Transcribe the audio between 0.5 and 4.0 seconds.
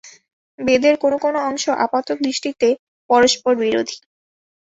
বেদের কোন কোন অংশ আপাত-দৃষ্টিতে পরস্পর-বিরোধী।